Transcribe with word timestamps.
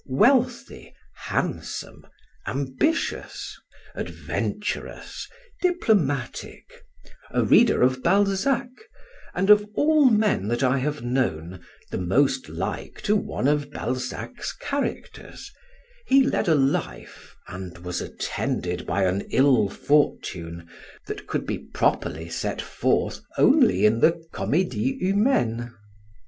Wealthy, 0.09 0.95
handsome, 1.27 2.07
ambitious, 2.47 3.55
adventurous, 3.93 5.27
diplomatic, 5.61 6.83
a 7.29 7.43
reader 7.43 7.83
of 7.83 8.01
Balzac, 8.01 8.69
and 9.35 9.51
of 9.51 9.63
all 9.75 10.09
men 10.09 10.47
that 10.47 10.63
I 10.63 10.79
have 10.79 11.03
known, 11.03 11.63
the 11.91 11.99
most 11.99 12.49
like 12.49 12.99
to 13.03 13.15
one 13.15 13.47
of 13.47 13.69
Balzac's 13.69 14.53
characters, 14.53 15.51
he 16.07 16.23
led 16.23 16.47
a 16.47 16.55
life, 16.55 17.35
and 17.47 17.77
was 17.77 18.01
attended 18.01 18.87
by 18.87 19.03
an 19.03 19.21
ill 19.29 19.69
fortune, 19.69 20.67
that 21.05 21.27
could 21.27 21.45
be 21.45 21.59
properly 21.59 22.27
set 22.27 22.59
forth 22.59 23.19
only 23.37 23.85
in 23.85 23.99
the 23.99 24.13
Comédie 24.33 24.97
Humaine. 24.99 25.71